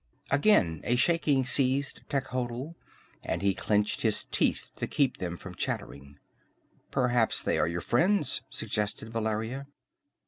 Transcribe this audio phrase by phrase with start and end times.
[0.31, 2.71] Again a shaking seized Techotl,
[3.21, 6.17] and he clenched his teeth to keep them from chattering.
[6.89, 9.67] "Perhaps they are your friends," suggested Valeria.